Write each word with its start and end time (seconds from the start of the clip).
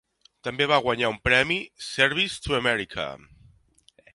També 0.45 0.65
va 0.71 0.79
guanyar 0.85 1.11
un 1.15 1.19
premi 1.27 1.59
Service 1.89 2.41
to 2.47 2.57
America. 2.61 3.07